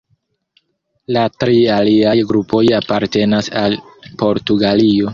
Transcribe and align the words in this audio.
La 1.17 1.25
tri 1.43 1.59
aliaj 1.75 2.15
grupoj 2.33 2.65
apartenas 2.81 3.55
al 3.65 3.81
Portugalio. 4.27 5.09